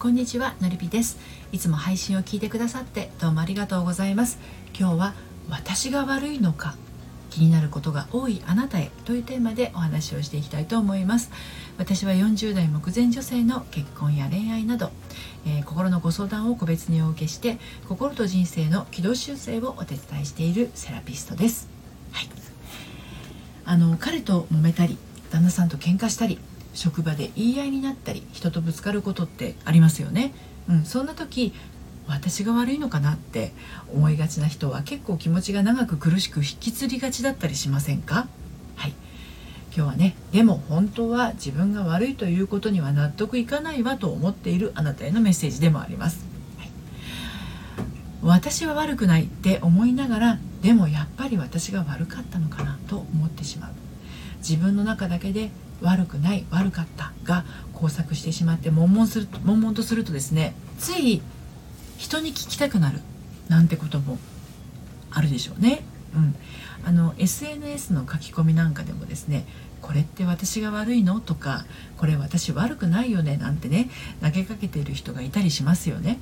[0.00, 1.18] こんにちはのりぴです。
[1.52, 4.38] いつも配信を聞いてくださってどうもありがとうございます。
[4.72, 5.14] 今日は
[5.50, 6.74] 私が悪いのか
[7.28, 11.30] 気になることが多いあなたへというテーマでお話をしていきたいと思います。
[11.76, 14.90] 私は40代目前女性の結婚や恋愛など、
[15.44, 21.68] えー、心のご相談を個別にお受けして心と人生の軌道修正をお手伝いしているセラピストです。
[22.12, 22.28] はい。
[23.66, 24.96] あの彼と揉めたり
[25.30, 26.38] 旦那さんと喧嘩したり
[26.80, 30.32] 職場で言い合いになったり人とぶつかることってありますよね、
[30.66, 31.52] うん、そんな時
[32.08, 33.52] 私が悪いのかなって
[33.92, 38.28] 思いがちな人は結構気持ちが長く苦しく引きつりがちだったりしませんか？
[38.76, 38.94] はい。
[39.76, 46.24] 今日はねでも本当は自分が悪いということには納得いかないわと思っているあなたへのメッセージでもあります、
[46.56, 46.70] はい、
[48.22, 53.70] 私は悪くないって思いながらでもやっぱり私が悪かったのかなと思ってしまう。
[54.40, 61.22] 自分の中だけで悪くない悪かったが交錯してしまって悶々する悶々とするとですねつい
[61.96, 63.00] 人に聞きたくなる
[63.48, 64.18] なんてことも
[65.10, 65.82] あるでしょうね。
[66.14, 66.34] うん、
[66.84, 69.44] あの SNS の書き込みなんかでもですね
[69.80, 71.20] これって私が悪いの？
[71.20, 71.64] とか
[71.96, 73.36] これ私悪くないよね？
[73.36, 76.18] なんてね投げかけてる人がいたりしますよね。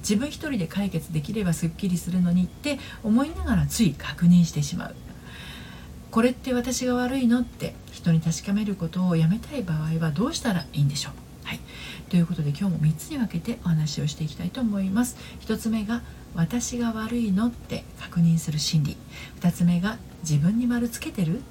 [0.00, 4.94] 自分一人で解決できればすっきりするのにって思いながらつい確認してしまう
[6.16, 11.46] これって私が悪いのって人に確かめることをやめたい場合はどうしたらいいんでしょう。
[11.46, 11.60] はい。
[12.08, 15.18] ということで今日も3つに分けてお話をしていきたいと思います。
[15.42, 16.00] 1つ目が
[16.34, 18.96] 私が悪いのって確認する心理。
[19.42, 21.42] 2つ目が自分に丸つけてる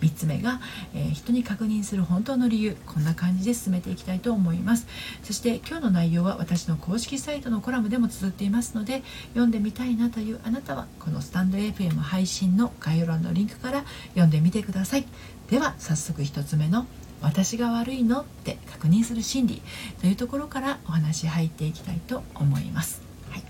[0.00, 0.60] 3つ目が、
[0.94, 4.86] えー、人に確認する本当の理由こんな感じで進めていきたいと思います。
[5.22, 15.06] そして今日の内容は私の公式サイトのコラムでも綴っていますので読んでみたいなというあなたはこのスタンド FM 配信の概要欄のリンクから読んでみてください。
[15.50, 16.86] では早速1つ目の
[17.22, 19.62] 私が悪いのって確認する心理
[20.00, 23.42] というところからお話入っていきたいと思います、はい、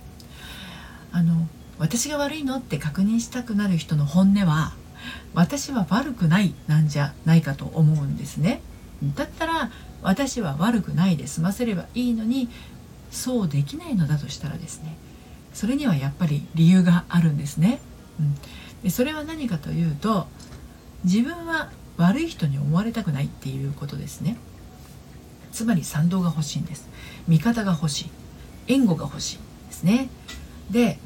[1.12, 1.48] あの
[1.78, 4.72] 私が悪いのって確認したくなる人の本音は
[5.34, 8.60] 私は悪くないなんじゃないかと思うんですね。
[9.14, 9.70] だったら
[10.02, 12.48] 私は悪くないで済ませればいいのに
[13.10, 14.96] そうできないのだとしたらですね。
[15.52, 17.80] それにはやっぱり理由があるんですね、
[18.20, 18.34] うん、
[18.82, 20.26] でそれは何かというと
[21.04, 24.36] 自分は悪い人に思われたくないっていうことですね。
[25.50, 26.88] つまり賛同が欲しいんです。
[27.26, 28.10] 味方が欲しい。
[28.68, 30.10] 援護が欲しいですね。
[30.70, 30.98] で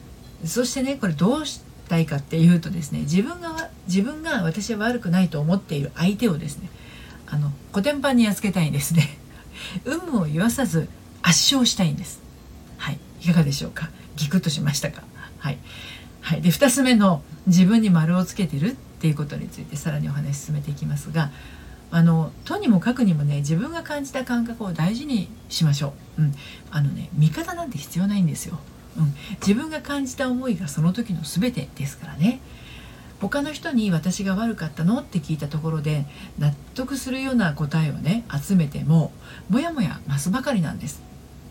[0.44, 6.70] そしてねこれどうしたいかっていうとですね自分が自分が私は悪くないと思っている相手をですね
[7.26, 9.18] あのコテンパンにやっつけたいんですね。
[9.84, 10.88] 有無を言わさず
[11.22, 12.20] 圧勝したいんです。
[12.78, 12.98] はい。
[13.22, 13.90] いかがでしょうか？
[14.16, 15.02] ギクッとしましたか？
[15.38, 15.58] はい、
[16.20, 21.30] はい、で2つ目の自分に丸をつけてるっていうことについてさらにお話し進めていきますが
[21.90, 26.34] あのとにもかくにもね自分が感じた感覚を大事にしましょう、うん、
[26.70, 28.58] あのね味方なんて必要ないんですよ。
[28.98, 32.40] うん、自分が感じた思いがその時の全てですからね。
[33.20, 35.00] 他の人に私が悪かったの？
[35.00, 36.06] って聞いたところで
[36.38, 39.12] 納得するような答えをね集めても
[39.50, 41.02] もやもや増すばかりなんです。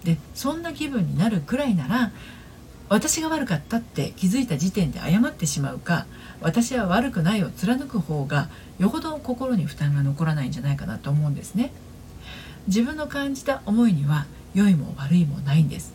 [0.03, 2.11] でそんな気分になるくらいなら
[2.89, 6.07] 私が悪かったって気づいた時点で謝ってしまうか
[6.41, 11.71] 私は悪くないを貫く方がよほど心に負担が残らないんじゃないかなと思うんですね。
[12.65, 14.25] 自分の感じた思いには
[14.55, 15.93] 良いも悪いもないんです。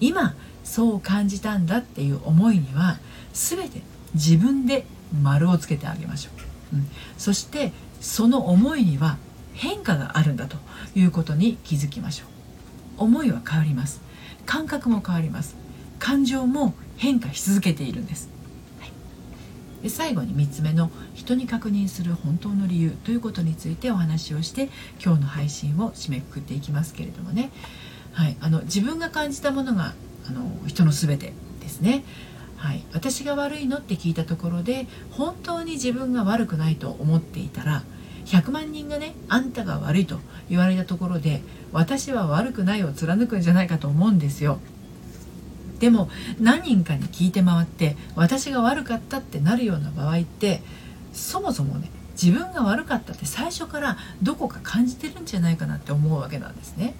[0.00, 0.34] 今
[0.64, 2.98] そう感じたんだっていう思いには
[3.32, 3.80] 全て
[4.14, 4.84] 自分で
[5.22, 6.30] 丸をつけてあげましょ
[6.72, 6.86] う、うん、
[7.18, 9.18] そしてその思いには
[9.54, 10.56] 変化があるんだと
[10.94, 12.28] いうことに気づきましょう。
[13.04, 14.00] 思いは変わります。
[14.46, 15.60] 感覚も変わります。
[16.00, 18.28] 感情も変化し続けているんです、
[18.80, 24.70] はい、で最後に3つ目の人に確認する本当の理由ということについてお話をして
[25.02, 27.50] 今日の配信を締めくくっていきますけれどもね、
[28.12, 29.94] はい、あの自分が感じたものが
[30.30, 32.04] あの人の全てですね。
[32.56, 37.82] はい、私が悪いのって聞いたところで本当に自分が悪くないと思っていたら
[38.26, 41.40] 100万人がねあんたが悪いと言われたところで
[41.72, 44.60] 私は悪くないを貫くんじゃないかと思うんですよ。
[45.78, 50.60] でも何人かに聞いて回って私が悪かったってなるような場合って
[51.14, 56.94] そもそもね自分が悪かったって最初からどこか感じてるんじゃないかなって思うわけなんですね。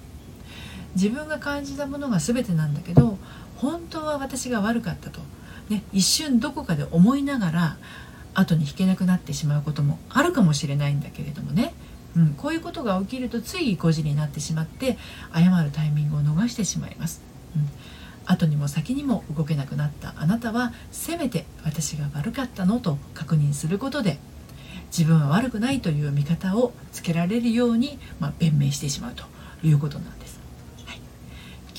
[0.95, 3.19] 自分が感じたものが全てなんだけど
[3.57, 5.21] 本当は私が悪かったと、
[5.69, 7.77] ね、一瞬どこかで思いながら
[8.35, 11.75] 後に引けなくなってしまうこともあるかもしれないんだけれどもね、
[12.17, 14.97] うん、こういうことが起きるとつい意固地になってしまって
[15.35, 17.23] 謝るタイミングを逃してしまいます。
[17.57, 17.69] うん
[18.27, 24.19] 後にも先にも動けなくなったあなたはせめて私が悪かったのと確認することで
[24.97, 29.25] 自分は悪くないという見方をつけられるように、まあ、弁明してしまうと
[29.65, 30.20] いうことなんです。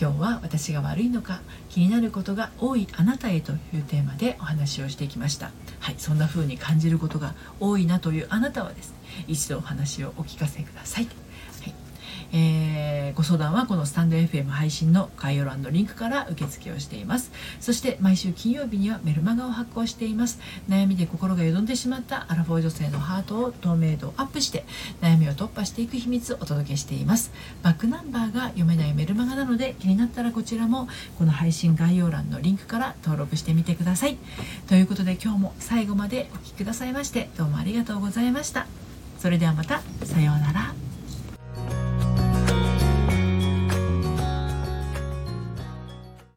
[0.02, 5.52] 今日は私が悪いのか気になることが多いあなたへというテーマでお話をしてきました。
[5.80, 8.96] はいそんな風に感じることが多いなというあなたはですね
[9.28, 11.21] 一度お話をお聞かせください。
[12.34, 17.32] えー、ご相談はこのスタンド FM 配信の概要欄のリンクから受付をしています。
[17.60, 20.40] そして毎週金曜日にはメルマガを発行しています。
[20.70, 24.64] 悩みで心がよどんでしまったアラフォー女性のハートを透明度をアップして
[25.02, 27.32] 悩みを突破していく秘密をお届けしています。
[27.64, 30.88] バックナンバーが読めないメルマガなので気になったらこちらも
[31.18, 34.18] この配信概要欄のリンクから登録してみてください。
[34.68, 38.68] ということで今日も最後までお聴きくださいましてどうもありがとうございました。
[39.20, 40.91] それではまたさようなら。